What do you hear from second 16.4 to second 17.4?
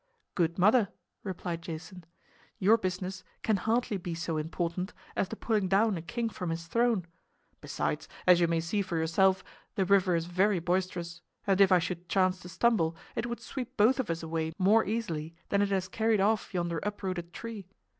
yonder uprooted